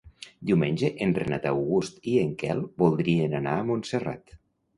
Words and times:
Diumenge 0.51 0.89
en 1.05 1.13
Renat 1.17 1.45
August 1.49 2.09
i 2.13 2.15
en 2.23 2.33
Quel 2.41 2.65
voldrien 2.85 3.37
anar 3.43 3.55
a 3.61 3.69
Montserrat. 3.71 4.37